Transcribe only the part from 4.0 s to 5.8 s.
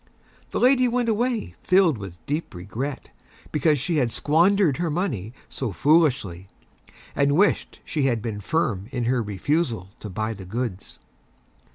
squandered her Money so